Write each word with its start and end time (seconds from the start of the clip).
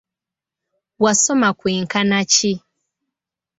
Wasoma 1.03 1.49
kwenkana 1.59 2.19
ki? 2.31 2.53